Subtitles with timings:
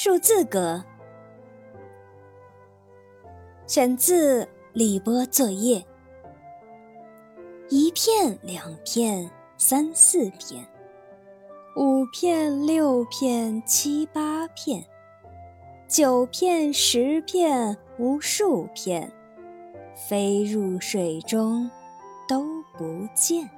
[0.00, 0.84] 数字歌
[3.66, 5.84] 选自李波作业
[7.68, 10.64] 一片两片三四片
[11.74, 14.86] 五片六片七八片
[15.88, 19.12] 九片十片无数片
[19.96, 21.68] 飞入水中
[22.28, 22.44] 都
[22.76, 23.57] 不见。